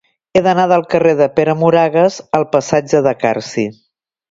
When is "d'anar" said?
0.45-0.63